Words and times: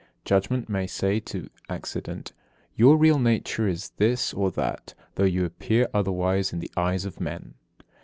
Judgment 0.25 0.67
may 0.67 0.87
say 0.87 1.19
to 1.19 1.47
accident: 1.69 2.33
"Your 2.75 2.97
real 2.97 3.19
nature 3.19 3.67
is 3.67 3.91
this 3.97 4.33
or 4.33 4.49
that, 4.49 4.95
though 5.13 5.25
you 5.25 5.45
appear 5.45 5.89
otherwise 5.93 6.51
in 6.51 6.57
the 6.59 6.71
eyes 6.75 7.05
of 7.05 7.21
men." 7.21 7.53